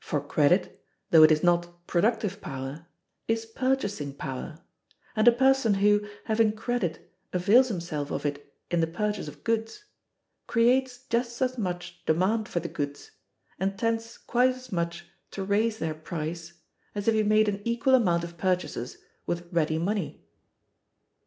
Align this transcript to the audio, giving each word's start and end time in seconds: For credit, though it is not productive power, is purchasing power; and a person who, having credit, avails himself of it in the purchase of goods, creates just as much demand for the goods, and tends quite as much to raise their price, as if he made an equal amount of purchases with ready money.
For 0.00 0.22
credit, 0.22 0.82
though 1.10 1.22
it 1.24 1.30
is 1.30 1.42
not 1.42 1.86
productive 1.86 2.40
power, 2.40 2.86
is 3.26 3.44
purchasing 3.44 4.14
power; 4.14 4.60
and 5.14 5.28
a 5.28 5.30
person 5.30 5.74
who, 5.74 6.08
having 6.24 6.52
credit, 6.52 7.12
avails 7.34 7.68
himself 7.68 8.10
of 8.10 8.24
it 8.24 8.50
in 8.70 8.80
the 8.80 8.86
purchase 8.86 9.28
of 9.28 9.44
goods, 9.44 9.84
creates 10.46 11.04
just 11.08 11.42
as 11.42 11.58
much 11.58 12.02
demand 12.06 12.48
for 12.48 12.60
the 12.60 12.68
goods, 12.70 13.10
and 13.60 13.78
tends 13.78 14.16
quite 14.16 14.54
as 14.54 14.72
much 14.72 15.04
to 15.32 15.44
raise 15.44 15.76
their 15.76 15.92
price, 15.94 16.54
as 16.94 17.06
if 17.06 17.12
he 17.12 17.22
made 17.22 17.46
an 17.46 17.60
equal 17.66 17.94
amount 17.94 18.24
of 18.24 18.38
purchases 18.38 18.96
with 19.26 19.52
ready 19.52 19.76
money. 19.78 20.24